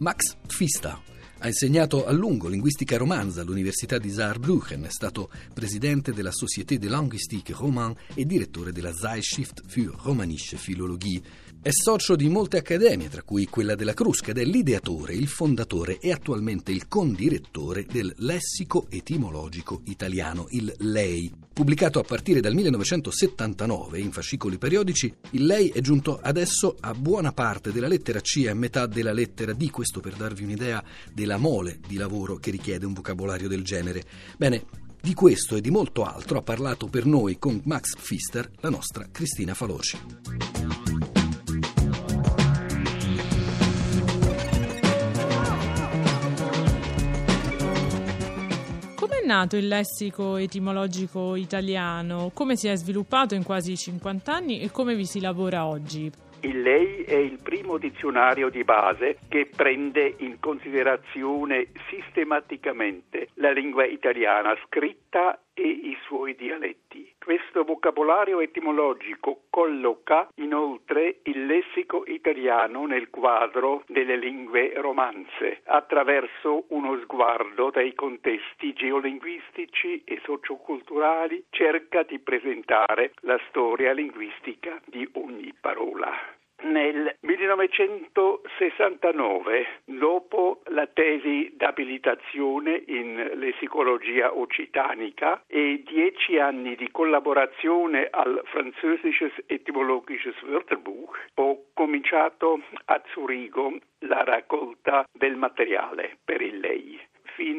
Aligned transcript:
Max 0.00 0.36
Pfister 0.46 0.96
ha 1.40 1.46
insegnato 1.48 2.06
a 2.06 2.12
lungo 2.12 2.46
linguistica 2.48 2.96
romanza 2.96 3.40
all'Università 3.40 3.98
di 3.98 4.10
Saarbrücken, 4.10 4.82
è 4.82 4.90
stato 4.90 5.28
presidente 5.52 6.12
della 6.12 6.30
Société 6.30 6.78
de 6.78 6.88
Linguistique 6.88 7.54
Romane 7.54 7.96
e 8.14 8.24
direttore 8.24 8.70
della 8.70 8.92
Zeitschrift 8.92 9.62
für 9.66 9.92
Romanische 10.02 10.56
Philologie. 10.56 11.20
È 11.60 11.70
socio 11.70 12.14
di 12.14 12.28
molte 12.28 12.58
accademie, 12.58 13.08
tra 13.08 13.22
cui 13.22 13.46
quella 13.46 13.74
della 13.74 13.94
Crusca, 13.94 14.30
ed 14.30 14.38
è 14.38 14.44
l'ideatore, 14.44 15.14
il 15.14 15.26
fondatore 15.26 15.98
e 15.98 16.12
attualmente 16.12 16.70
il 16.70 16.86
condirettore 16.86 17.84
del 17.84 18.12
Lessico 18.18 18.86
Etimologico 18.88 19.82
Italiano, 19.86 20.46
il 20.50 20.72
LEI. 20.78 21.32
Pubblicato 21.58 21.98
a 21.98 22.04
partire 22.04 22.38
dal 22.38 22.54
1979 22.54 23.98
in 23.98 24.12
fascicoli 24.12 24.58
periodici, 24.58 25.12
il 25.30 25.44
LEI 25.44 25.70
è 25.70 25.80
giunto 25.80 26.20
adesso 26.22 26.76
a 26.78 26.94
buona 26.94 27.32
parte 27.32 27.72
della 27.72 27.88
lettera 27.88 28.20
C 28.20 28.42
e 28.44 28.48
a 28.48 28.54
metà 28.54 28.86
della 28.86 29.12
lettera 29.12 29.52
D, 29.52 29.68
questo 29.68 29.98
per 29.98 30.14
darvi 30.14 30.44
un'idea 30.44 30.80
della 31.12 31.36
mole 31.36 31.80
di 31.84 31.96
lavoro 31.96 32.36
che 32.36 32.52
richiede 32.52 32.86
un 32.86 32.92
vocabolario 32.92 33.48
del 33.48 33.64
genere. 33.64 34.04
Bene, 34.36 34.66
di 35.02 35.14
questo 35.14 35.56
e 35.56 35.60
di 35.60 35.70
molto 35.70 36.04
altro 36.04 36.38
ha 36.38 36.42
parlato 36.42 36.86
per 36.86 37.06
noi 37.06 37.40
con 37.40 37.60
Max 37.64 37.96
Pfister 37.96 38.48
la 38.60 38.70
nostra 38.70 39.08
Cristina 39.10 39.52
Faloci. 39.52 40.47
Nato 49.28 49.56
il 49.56 49.68
lessico 49.68 50.36
etimologico 50.36 51.36
italiano? 51.36 52.30
Come 52.32 52.56
si 52.56 52.66
è 52.66 52.74
sviluppato 52.76 53.34
in 53.34 53.44
quasi 53.44 53.76
50 53.76 54.32
anni 54.32 54.60
e 54.62 54.70
come 54.70 54.94
vi 54.94 55.04
si 55.04 55.20
lavora 55.20 55.66
oggi? 55.66 56.10
Il 56.40 56.62
lei 56.62 57.02
è 57.02 57.16
il 57.16 57.38
primo 57.42 57.76
dizionario 57.76 58.48
di 58.48 58.64
base 58.64 59.18
che 59.28 59.50
prende 59.54 60.14
in 60.18 60.40
considerazione 60.40 61.72
sistematicamente 61.90 63.28
la 63.34 63.50
lingua 63.50 63.84
italiana 63.84 64.56
scritta 64.64 65.38
e 65.52 65.68
i 65.68 65.96
suoi 66.06 66.34
dialetti. 66.34 67.12
Questo 67.28 67.62
vocabolario 67.62 68.40
etimologico 68.40 69.42
colloca 69.50 70.30
inoltre 70.36 71.18
il 71.24 71.44
lessico 71.44 72.04
italiano 72.06 72.86
nel 72.86 73.10
quadro 73.10 73.82
delle 73.86 74.16
lingue 74.16 74.72
romanze 74.76 75.60
attraverso 75.64 76.64
uno 76.68 76.98
sguardo 77.02 77.68
dai 77.68 77.92
contesti 77.92 78.72
geolinguistici 78.72 80.00
e 80.06 80.22
socioculturali 80.24 81.44
cerca 81.50 82.02
di 82.02 82.18
presentare 82.18 83.12
la 83.20 83.38
storia 83.50 83.92
linguistica 83.92 84.80
di 84.86 85.06
ogni 85.12 85.52
parola. 85.60 86.37
Nel 86.60 87.16
1969, 87.20 89.66
dopo 89.84 90.62
la 90.70 90.88
tesi 90.88 91.52
d'abilitazione 91.54 92.82
in 92.86 93.30
lessicologia 93.34 94.36
occitanica 94.36 95.44
e 95.46 95.84
dieci 95.86 96.36
anni 96.38 96.74
di 96.74 96.90
collaborazione 96.90 98.08
al 98.10 98.42
Französisches 98.46 99.44
Etymologisches 99.46 100.42
Wörterbuch, 100.42 101.26
ho 101.34 101.66
cominciato 101.74 102.60
a 102.86 103.00
Zurigo 103.12 103.78
la 104.00 104.24
raccolta 104.24 105.06
del 105.12 105.36
materiale 105.36 106.16
per 106.24 106.37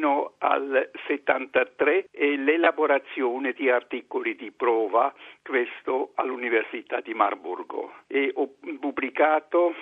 fino 0.00 0.32
al 0.38 0.90
73 1.06 2.08
e 2.10 2.36
l'elaborazione 2.38 3.52
di 3.52 3.68
articoli 3.68 4.34
di 4.34 4.50
prova, 4.50 5.12
questo 5.42 6.12
all'Università 6.14 7.00
di 7.00 7.12
Marburgo. 7.12 7.92
E 8.06 8.30
ho 8.34 8.48
pubblicato 8.78 9.74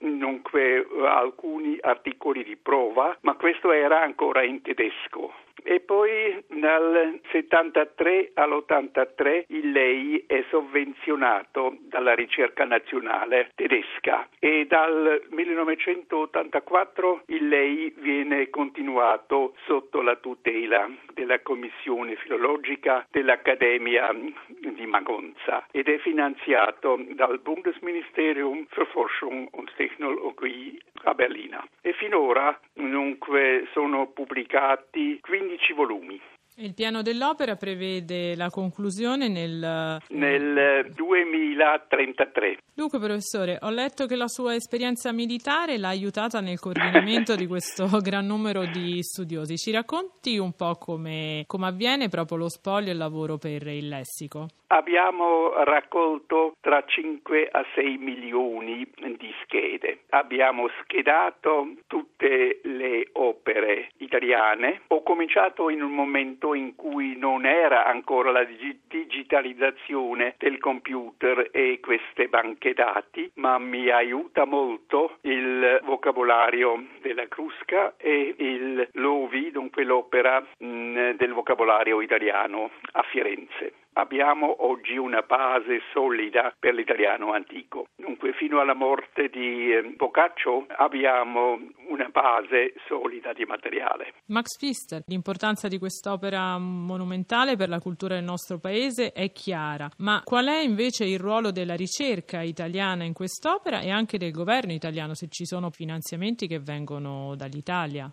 dunque 0.00 0.84
alcuni 1.06 1.78
articoli 1.80 2.42
di 2.42 2.56
prova, 2.56 3.16
ma 3.20 3.34
questo 3.34 3.70
era 3.70 4.02
ancora 4.02 4.42
in 4.42 4.60
tedesco. 4.60 5.32
E 5.62 5.78
poi 5.78 6.42
dal 6.60 7.18
73 7.30 8.30
all'83 8.34 9.44
il 9.48 9.72
lei 9.72 10.22
è 10.26 10.44
sovvenzionato 10.50 11.78
dalla 11.80 12.14
ricerca 12.14 12.64
nazionale 12.64 13.50
tedesca 13.54 14.28
e 14.38 14.66
dal 14.66 15.22
1984 15.30 17.22
il 17.26 17.48
lei 17.48 17.92
viene 17.98 18.48
continuato 18.50 19.54
sotto 19.66 20.02
la 20.02 20.16
tutela 20.16 20.88
della 21.14 21.40
Commissione 21.40 22.16
filologica 22.16 23.06
dell'Accademia 23.10 24.14
di 24.14 24.86
Magonza 24.86 25.66
ed 25.70 25.88
è 25.88 25.98
finanziato 25.98 27.02
dal 27.14 27.40
Bundesministerium 27.40 28.66
für 28.70 28.86
Forschung 28.86 29.48
und 29.52 29.72
Technologie 29.76 30.78
a 31.04 31.14
Berlina. 31.14 31.66
E 31.80 31.92
finora 31.94 32.58
dunque 32.72 33.66
sono 33.72 34.08
pubblicati 34.08 35.18
15 35.20 35.72
volumi. 35.72 36.20
Il 36.62 36.74
piano 36.74 37.00
dell'opera 37.00 37.56
prevede 37.56 38.36
la 38.36 38.50
conclusione 38.50 39.28
nel... 39.28 39.98
nel 40.08 40.90
2033. 40.94 42.58
Dunque, 42.74 42.98
professore, 42.98 43.58
ho 43.62 43.70
letto 43.70 44.04
che 44.04 44.14
la 44.14 44.28
sua 44.28 44.54
esperienza 44.54 45.10
militare 45.10 45.78
l'ha 45.78 45.88
aiutata 45.88 46.40
nel 46.40 46.58
coordinamento 46.58 47.34
di 47.34 47.46
questo 47.46 47.88
gran 48.04 48.26
numero 48.26 48.66
di 48.66 49.02
studiosi. 49.02 49.56
Ci 49.56 49.70
racconti 49.70 50.36
un 50.36 50.52
po' 50.52 50.74
come, 50.74 51.44
come 51.46 51.68
avviene 51.68 52.10
proprio 52.10 52.36
lo 52.36 52.50
spoglio 52.50 52.88
e 52.88 52.92
il 52.92 52.98
lavoro 52.98 53.38
per 53.38 53.66
il 53.66 53.88
lessico? 53.88 54.48
Abbiamo 54.66 55.64
raccolto 55.64 56.54
tra 56.60 56.84
5 56.86 57.48
a 57.50 57.64
6 57.74 57.96
milioni 57.96 58.86
di 59.16 59.34
schede. 59.42 60.00
Abbiamo 60.10 60.68
schedato 60.82 61.72
tutte 61.86 62.60
le 62.62 63.08
opere 63.12 63.79
italiane. 64.10 64.82
Ho 64.88 65.02
cominciato 65.04 65.70
in 65.70 65.82
un 65.82 65.92
momento 65.92 66.54
in 66.54 66.74
cui 66.74 67.16
non 67.16 67.46
era 67.46 67.86
ancora 67.86 68.32
la 68.32 68.44
digitalizzazione 68.88 70.34
del 70.36 70.58
computer 70.58 71.48
e 71.52 71.78
queste 71.80 72.26
banche 72.26 72.74
dati, 72.74 73.30
ma 73.34 73.58
mi 73.58 73.88
aiuta 73.88 74.44
molto 74.44 75.18
il 75.22 75.80
vocabolario 75.84 76.86
della 77.00 77.28
Crusca 77.28 77.94
e 77.96 78.34
il 78.36 78.88
Lovi, 78.94 79.52
dunque 79.52 79.84
l'opera 79.84 80.40
mh, 80.40 80.66
mm, 80.66 81.10
del 81.10 81.32
vocabolario 81.32 82.00
italiano 82.00 82.70
a 82.92 83.02
Firenze 83.02 83.74
abbiamo 84.00 84.64
oggi 84.66 84.96
una 84.96 85.20
base 85.20 85.82
solida 85.92 86.54
per 86.58 86.74
l'italiano 86.74 87.32
antico. 87.32 87.88
Dunque 87.96 88.32
fino 88.32 88.60
alla 88.60 88.74
morte 88.74 89.28
di 89.28 89.72
eh, 89.72 89.94
Boccaccio 89.96 90.66
abbiamo 90.76 91.58
una 91.88 92.08
base 92.08 92.74
solida 92.88 93.32
di 93.32 93.44
materiale. 93.44 94.14
Max 94.26 94.56
Pfister, 94.56 95.02
l'importanza 95.06 95.68
di 95.68 95.78
quest'opera 95.78 96.56
monumentale 96.58 97.56
per 97.56 97.68
la 97.68 97.78
cultura 97.78 98.14
del 98.14 98.24
nostro 98.24 98.58
paese 98.58 99.12
è 99.12 99.30
chiara, 99.32 99.88
ma 99.98 100.22
qual 100.24 100.46
è 100.46 100.60
invece 100.60 101.04
il 101.04 101.18
ruolo 101.18 101.50
della 101.50 101.74
ricerca 101.74 102.40
italiana 102.40 103.04
in 103.04 103.12
quest'opera 103.12 103.80
e 103.80 103.90
anche 103.90 104.18
del 104.18 104.32
governo 104.32 104.72
italiano 104.72 105.14
se 105.14 105.28
ci 105.28 105.44
sono 105.44 105.70
finanziamenti 105.70 106.46
che 106.46 106.58
vengono 106.58 107.34
dall'Italia? 107.36 108.10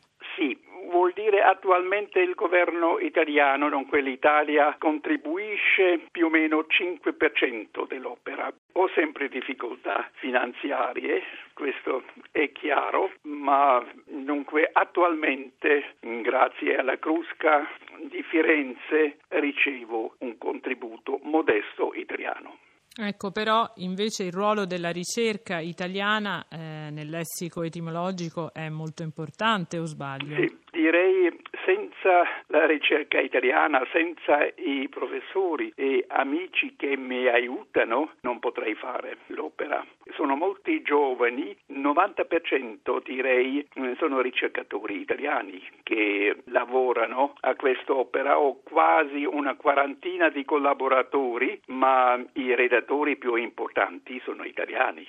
Dire 1.30 1.44
attualmente 1.44 2.20
il 2.20 2.36
governo 2.36 3.00
italiano, 3.00 3.68
non 3.68 3.86
quell'Italia, 3.86 4.76
contribuisce 4.80 6.08
più 6.10 6.28
o 6.28 6.30
meno 6.30 6.66
5% 6.70 7.86
dell'opera. 7.86 8.50
Ho 8.74 8.90
sempre 8.96 9.28
difficoltà 9.28 10.10
finanziarie, 10.14 11.22
questo 11.54 12.04
è 12.32 12.50
chiaro, 12.54 13.12
ma 13.24 13.84
dunque 14.06 14.70
attualmente, 14.72 15.96
grazie 16.00 16.78
alla 16.78 16.98
Crusca 16.98 17.68
di 18.04 18.24
Firenze, 18.24 19.18
ricevo 19.28 20.16
un 20.20 20.38
contributo 20.38 21.20
modesto 21.24 21.92
italiano. 21.94 22.58
Ecco, 23.00 23.30
però 23.30 23.72
invece 23.76 24.24
il 24.24 24.32
ruolo 24.32 24.66
della 24.66 24.90
ricerca 24.90 25.59
italiana 25.59 26.48
eh, 26.50 26.90
nel 26.90 27.09
lessico 27.09 27.62
etimologico 27.62 28.52
è 28.52 28.70
molto 28.70 29.04
importante, 29.04 29.78
o 29.78 29.86
sbaglio? 29.86 30.35
Sì, 30.35 30.58
direi 30.87 31.29
senza 31.66 32.23
la 32.47 32.66
ricerca 32.66 33.19
italiana, 33.19 33.85
senza 33.91 34.47
i 34.55 34.87
professori 34.89 35.73
e 35.75 36.05
amici 36.07 36.75
che 36.78 36.95
mi 36.95 37.28
aiutano, 37.28 38.11
non 38.22 38.39
potrei 38.39 38.73
fare 38.75 39.17
l'opera. 39.28 39.85
Sono 40.16 40.37
molti 40.37 40.81
giovani, 40.84 41.55
90% 41.73 43.01
direi 43.03 43.67
sono 43.97 44.22
ricercatori 44.22 45.01
italiani 45.01 45.61
che 45.84 46.37
lavorano 46.45 47.34
a 47.41 47.53
quest'opera. 47.55 48.39
Ho 48.39 48.61
quasi 48.63 49.25
una 49.25 49.55
quarantina 49.55 50.29
di 50.29 50.45
collaboratori, 50.45 51.59
ma 51.67 52.17
i 52.34 52.55
redattori 52.55 53.17
più 53.17 53.35
importanti 53.35 54.22
sono 54.23 54.45
italiani. 54.45 55.05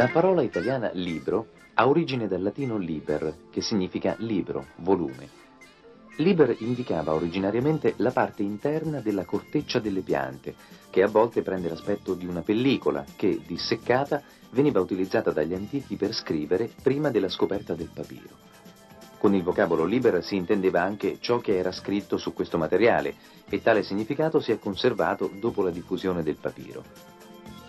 La 0.00 0.08
parola 0.08 0.40
italiana 0.40 0.88
libro 0.94 1.48
ha 1.74 1.86
origine 1.86 2.26
dal 2.26 2.40
latino 2.40 2.78
liber, 2.78 3.34
che 3.50 3.60
significa 3.60 4.14
libro, 4.20 4.68
volume. 4.76 5.28
Liber 6.16 6.56
indicava 6.60 7.12
originariamente 7.12 7.92
la 7.98 8.10
parte 8.10 8.42
interna 8.42 9.00
della 9.00 9.26
corteccia 9.26 9.78
delle 9.78 10.00
piante, 10.00 10.54
che 10.88 11.02
a 11.02 11.06
volte 11.06 11.42
prende 11.42 11.68
l'aspetto 11.68 12.14
di 12.14 12.24
una 12.24 12.40
pellicola 12.40 13.04
che, 13.14 13.42
disseccata, 13.46 14.22
veniva 14.52 14.80
utilizzata 14.80 15.32
dagli 15.32 15.52
antichi 15.52 15.96
per 15.96 16.14
scrivere 16.14 16.70
prima 16.82 17.10
della 17.10 17.28
scoperta 17.28 17.74
del 17.74 17.90
papiro. 17.92 18.38
Con 19.18 19.34
il 19.34 19.42
vocabolo 19.42 19.84
liber 19.84 20.24
si 20.24 20.34
intendeva 20.34 20.80
anche 20.80 21.18
ciò 21.20 21.40
che 21.40 21.58
era 21.58 21.72
scritto 21.72 22.16
su 22.16 22.32
questo 22.32 22.56
materiale 22.56 23.14
e 23.50 23.60
tale 23.60 23.82
significato 23.82 24.40
si 24.40 24.50
è 24.50 24.58
conservato 24.58 25.30
dopo 25.38 25.60
la 25.60 25.68
diffusione 25.68 26.22
del 26.22 26.36
papiro. 26.36 27.09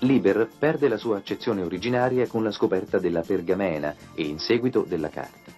Liber 0.03 0.49
perde 0.57 0.87
la 0.87 0.97
sua 0.97 1.17
accezione 1.17 1.61
originaria 1.61 2.25
con 2.27 2.43
la 2.43 2.51
scoperta 2.51 2.97
della 2.97 3.21
pergamena 3.21 3.93
e 4.15 4.23
in 4.23 4.39
seguito 4.39 4.83
della 4.87 5.09
carta. 5.09 5.51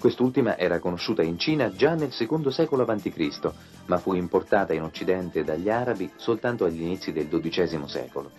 Quest'ultima 0.00 0.58
era 0.58 0.80
conosciuta 0.80 1.22
in 1.22 1.38
Cina 1.38 1.70
già 1.70 1.94
nel 1.94 2.12
secondo 2.12 2.50
secolo 2.50 2.84
a.C., 2.84 3.52
ma 3.86 3.98
fu 3.98 4.14
importata 4.14 4.72
in 4.72 4.82
Occidente 4.82 5.44
dagli 5.44 5.68
arabi 5.68 6.10
soltanto 6.16 6.64
agli 6.64 6.82
inizi 6.82 7.12
del 7.12 7.28
XII 7.28 7.82
secolo. 7.86 8.30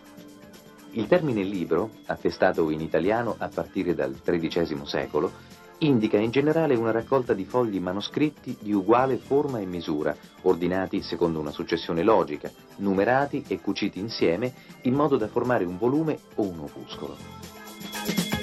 Il 0.91 1.07
termine 1.07 1.43
libro, 1.43 1.89
attestato 2.07 2.69
in 2.69 2.81
italiano 2.81 3.35
a 3.37 3.47
partire 3.47 3.95
dal 3.95 4.15
XIII 4.21 4.81
secolo, 4.83 5.31
indica 5.79 6.17
in 6.17 6.31
generale 6.31 6.75
una 6.75 6.91
raccolta 6.91 7.33
di 7.33 7.45
fogli 7.45 7.79
manoscritti 7.79 8.57
di 8.59 8.73
uguale 8.73 9.17
forma 9.17 9.59
e 9.59 9.65
misura, 9.65 10.15
ordinati 10.41 11.01
secondo 11.01 11.39
una 11.39 11.51
successione 11.51 12.03
logica, 12.03 12.51
numerati 12.77 13.43
e 13.47 13.59
cuciti 13.59 13.99
insieme 13.99 14.53
in 14.83 14.93
modo 14.93 15.17
da 15.17 15.27
formare 15.27 15.65
un 15.65 15.77
volume 15.77 16.17
o 16.35 16.43
un 16.43 16.59
opuscolo. 16.59 18.37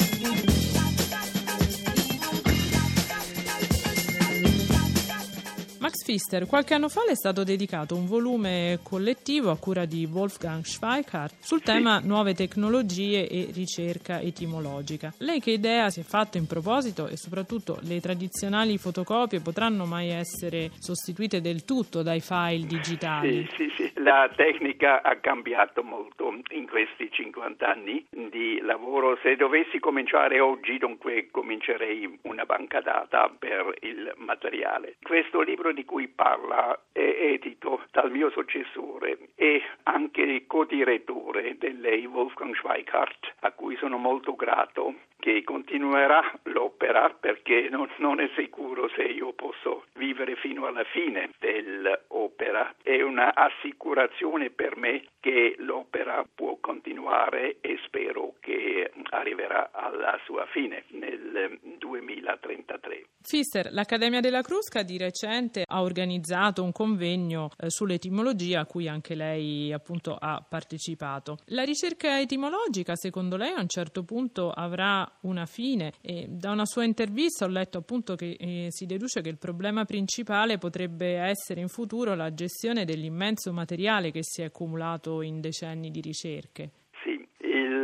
Max 5.86 6.02
Pfister, 6.02 6.46
qualche 6.46 6.74
anno 6.74 6.88
fa 6.88 7.04
le 7.06 7.12
è 7.12 7.14
stato 7.14 7.44
dedicato 7.44 7.94
un 7.94 8.06
volume 8.06 8.80
collettivo 8.82 9.52
a 9.52 9.56
cura 9.56 9.84
di 9.84 10.04
Wolfgang 10.04 10.64
Schweikart 10.64 11.36
sul 11.38 11.62
tema 11.62 12.00
sì. 12.00 12.08
nuove 12.08 12.34
tecnologie 12.34 13.28
e 13.28 13.50
ricerca 13.54 14.20
etimologica. 14.20 15.12
Lei 15.18 15.38
che 15.38 15.52
idea 15.52 15.88
si 15.90 16.00
è 16.00 16.02
fatto 16.02 16.38
in 16.38 16.48
proposito 16.48 17.06
e 17.06 17.16
soprattutto 17.16 17.78
le 17.82 18.00
tradizionali 18.00 18.78
fotocopie 18.78 19.38
potranno 19.38 19.84
mai 19.84 20.08
essere 20.08 20.72
sostituite 20.76 21.40
del 21.40 21.64
tutto 21.64 22.02
dai 22.02 22.20
file 22.20 22.66
digitali? 22.66 23.46
Sì, 23.52 23.68
sì, 23.68 23.72
sì. 23.76 23.92
La 24.02 24.28
tecnica 24.34 25.02
ha 25.02 25.16
cambiato 25.20 25.84
molto 25.84 26.32
in 26.50 26.66
questi 26.66 27.08
50 27.12 27.64
anni 27.64 28.04
di 28.10 28.60
lavoro. 28.60 29.16
Se 29.22 29.36
dovessi 29.36 29.78
cominciare 29.78 30.40
oggi, 30.40 30.78
dunque 30.78 31.28
comincerei 31.30 32.18
una 32.22 32.44
banca 32.44 32.80
data 32.80 33.32
per 33.38 33.72
il 33.82 34.12
materiale. 34.16 34.96
Questo 35.02 35.42
libro 35.42 35.72
di 35.76 35.84
cui 35.84 36.08
parla 36.08 36.86
è 36.90 36.98
edito 37.00 37.82
dal 37.90 38.10
mio 38.10 38.30
successore 38.30 39.28
e 39.34 39.62
anche 39.82 40.46
co-direttore 40.46 41.58
del 41.58 41.78
lei 41.80 42.06
Wolfgang 42.06 42.54
Schweikart, 42.54 43.34
a 43.40 43.52
cui 43.52 43.76
sono 43.76 43.98
molto 43.98 44.34
grato 44.34 44.94
che 45.26 45.42
continuerà 45.42 46.38
l'opera 46.44 47.10
perché 47.10 47.66
non, 47.68 47.90
non, 47.98 48.20
è 48.20 48.30
sicuro 48.36 48.88
se 48.94 49.02
io 49.02 49.32
posso 49.32 49.86
vivere 49.94 50.36
fino 50.36 50.66
alla 50.66 50.84
fine 50.84 51.30
dell'opera. 51.40 52.72
È 52.80 53.02
un'assicurazione 53.02 54.50
per 54.50 54.76
me 54.76 55.02
che 55.18 55.56
l'opera 55.58 56.24
può 56.32 56.58
continuare 56.60 57.56
e 57.60 57.76
spero 57.86 58.34
che 58.38 58.92
arriverà 59.10 59.70
alla 59.72 60.16
sua 60.24 60.46
fine 60.46 60.84
nel 60.90 61.58
2033. 61.76 63.06
Fister, 63.20 63.72
l'Accademia 63.72 64.20
della 64.20 64.42
Crusca 64.42 64.84
di 64.84 64.96
recente 64.96 65.64
ha 65.66 65.82
organizzato 65.82 66.62
un 66.62 66.70
convegno 66.70 67.50
eh, 67.58 67.70
sull'etimologia 67.70 68.60
a 68.60 68.66
cui 68.66 68.86
anche 68.86 69.16
lei 69.16 69.72
appunto 69.72 70.16
ha 70.16 70.44
partecipato. 70.48 71.38
La 71.46 71.64
ricerca 71.64 72.20
etimologica 72.20 72.94
secondo 72.94 73.36
lei 73.36 73.52
a 73.52 73.60
un 73.60 73.68
certo 73.68 74.04
punto 74.04 74.52
avrà 74.52 75.04
una 75.22 75.46
fine 75.46 75.92
e 76.02 76.26
da 76.28 76.50
una 76.50 76.64
sua 76.64 76.84
intervista 76.84 77.44
ho 77.44 77.48
letto 77.48 77.78
appunto 77.78 78.14
che 78.14 78.36
eh, 78.38 78.66
si 78.70 78.86
deduce 78.86 79.20
che 79.20 79.28
il 79.28 79.38
problema 79.38 79.84
principale 79.84 80.58
potrebbe 80.58 81.16
essere 81.16 81.60
in 81.60 81.68
futuro 81.68 82.14
la 82.14 82.32
gestione 82.32 82.84
dell'immenso 82.84 83.52
materiale 83.52 84.10
che 84.10 84.22
si 84.22 84.42
è 84.42 84.46
accumulato 84.46 85.22
in 85.22 85.40
decenni 85.40 85.90
di 85.90 86.00
ricerche. 86.00 86.70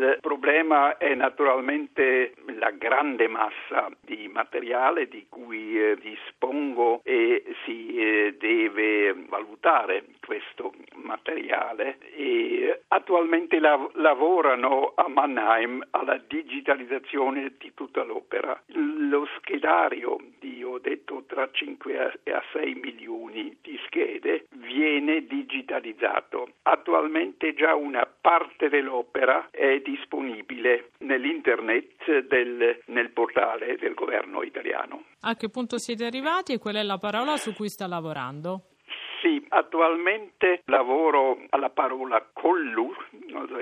Il 0.02 0.18
problema 0.20 0.98
è 0.98 1.14
naturalmente 1.14 2.34
la 2.58 2.70
grande 2.70 3.28
massa 3.28 3.88
di 4.00 4.28
materiale 4.28 5.06
di 5.06 5.26
cui 5.28 5.80
eh, 5.80 5.96
dispongo 5.96 7.00
e 7.04 7.44
si 7.64 7.94
eh, 7.96 8.36
deve 8.38 9.14
valutare 9.28 10.04
questo 10.26 10.72
materiale 11.02 11.98
e 12.14 12.82
attualmente 12.88 13.58
lav- 13.58 13.94
lavorano 13.96 14.92
a 14.94 15.08
Mannheim 15.08 15.86
alla 15.90 16.20
digitalizzazione 16.26 17.54
di 17.58 17.72
tutta 17.74 18.02
l'opera. 18.02 18.60
Lo 18.66 19.26
schedario 19.38 20.18
di, 20.38 20.62
ho 20.62 20.78
detto, 20.78 21.24
tra 21.26 21.48
5 21.50 21.98
a 21.98 22.42
6 22.52 22.74
milioni 22.74 23.56
di 23.60 23.78
schede 23.86 24.46
viene 24.56 25.26
digitalizzato. 25.26 26.48
Attualmente 26.62 27.54
già 27.54 27.74
una 27.74 28.06
parte 28.20 28.68
dell'opera 28.68 29.48
è 29.50 29.80
disponibile 29.80 30.90
nell'internet 30.98 32.20
del, 32.20 32.80
nel 32.86 33.10
portale 33.10 33.76
del 33.76 33.94
governo 33.94 34.42
italiano. 34.42 35.04
A 35.20 35.36
che 35.36 35.48
punto 35.48 35.78
siete 35.78 36.04
arrivati 36.04 36.52
e 36.52 36.58
qual 36.58 36.76
è 36.76 36.82
la 36.82 36.98
parola 36.98 37.36
su 37.36 37.52
cui 37.54 37.68
sta 37.68 37.86
lavorando? 37.86 38.71
Sì, 39.22 39.40
attualmente 39.50 40.62
lavoro 40.64 41.38
alla 41.50 41.70
parola 41.70 42.26
collu, 42.32 42.92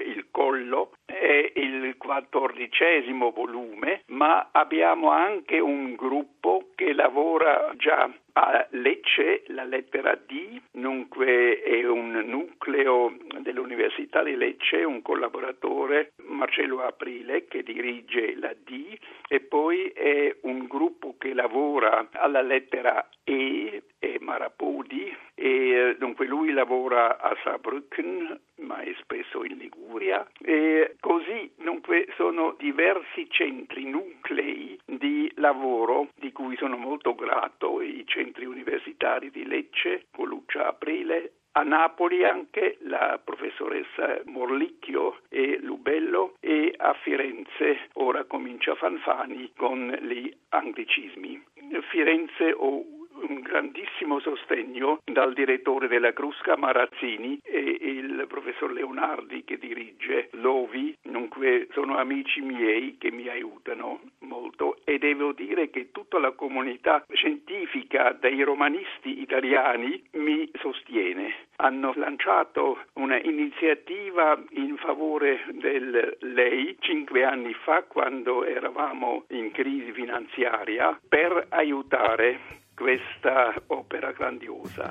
il 0.03 0.29
collo, 0.31 0.93
è 1.05 1.53
il 1.55 1.97
quattordicesimo 1.99 3.31
volume, 3.31 4.05
ma 4.07 4.49
abbiamo 4.53 5.11
anche 5.11 5.59
un 5.61 5.95
gruppo 5.97 6.70
che 6.81 6.95
lavora 6.95 7.75
già 7.77 8.11
a 8.33 8.67
Lecce, 8.71 9.43
la 9.49 9.65
lettera 9.65 10.15
D, 10.15 10.63
dunque 10.73 11.61
è 11.61 11.87
un 11.87 12.23
nucleo 12.25 13.15
dell'Università 13.41 14.23
di 14.23 14.35
Lecce, 14.35 14.85
un 14.85 15.03
collaboratore, 15.03 16.13
Marcello 16.25 16.81
Aprile, 16.81 17.47
che 17.49 17.63
dirige 17.63 18.35
la 18.39 18.55
D, 18.55 18.97
e 19.29 19.41
poi 19.41 19.89
è 19.89 20.35
un 20.43 20.67
gruppo 20.67 21.17
che 21.19 21.35
lavora 21.35 22.09
alla 22.13 22.41
lettera 22.41 23.07
E, 23.25 23.83
è 23.99 24.17
Marapodi, 24.19 25.15
e 25.35 25.97
dunque 25.99 26.25
lui 26.25 26.53
lavora 26.53 27.19
a 27.21 27.37
Saarbrücken, 27.43 28.41
ma 28.61 28.81
è 28.81 28.95
spesso 29.01 29.45
in 29.45 29.57
Liguria, 29.57 30.27
e 30.39 30.97
così 31.01 31.51
dunque 31.57 32.07
sono 32.17 32.55
diversi 32.59 33.29
centri, 33.31 33.85
nuclei 33.85 34.79
di 34.85 35.31
lavoro 35.37 36.09
di 36.15 36.33
cui 36.33 36.57
sono 36.57 36.77
molto 36.77 37.15
grato, 37.15 37.81
i 37.81 38.05
centri 38.07 38.45
universitari 38.45 39.31
di 39.31 39.47
Lecce, 39.47 40.07
Coluccia 40.11 40.69
Aprile, 40.69 41.33
a 41.53 41.63
Napoli 41.63 42.25
anche 42.25 42.77
la 42.83 43.21
professoressa 43.23 44.21
Morlicchio 44.27 45.19
e 45.29 45.59
Lubello 45.61 46.37
e 46.39 46.73
a 46.77 46.95
Firenze 46.95 47.89
ora 47.95 48.23
comincia 48.25 48.77
Fanfani 48.77 49.51
con 49.57 49.89
gli 50.03 50.33
anglicismi. 50.51 51.43
Firenze 51.91 52.53
ho 52.57 52.85
un 53.29 53.41
grandissimo 53.41 54.21
sostegno 54.21 55.01
dal 55.05 55.33
direttore 55.33 55.89
della 55.89 56.13
Crusca 56.13 56.57
Marazzini 56.57 57.41
e 57.43 57.59
il 57.81 58.25
professor 58.29 58.73
Leonardi 58.73 59.45
che 59.45 59.59
dirige 59.59 60.29
l'OVI, 60.33 60.97
dunque 61.03 61.69
sono 61.73 61.97
amici 61.97 62.41
miei 62.41 62.97
che 62.99 63.11
mi 63.11 63.29
aiutano 63.29 64.01
molto 64.21 64.79
e 64.85 64.99
devo 64.99 65.33
dire 65.33 65.71
che 65.71 65.91
tutta 65.91 66.19
la 66.19 66.33
comunità 66.33 67.05
scientifica 67.13 68.17
dei 68.19 68.43
romanisti 68.43 69.21
italiani 69.21 70.03
mi 70.13 70.49
sostiene. 70.59 71.49
Hanno 71.57 71.93
lanciato 71.97 72.79
un'iniziativa 72.95 74.43
in 74.51 74.77
favore 74.77 75.45
del 75.53 76.17
lei 76.21 76.77
cinque 76.81 77.25
anni 77.25 77.53
fa 77.55 77.83
quando 77.83 78.45
eravamo 78.45 79.25
in 79.29 79.51
crisi 79.51 79.93
finanziaria 79.93 80.99
per 81.09 81.47
aiutare 81.51 82.60
questa 82.81 83.53
opera 83.67 84.11
grandiosa. 84.13 84.89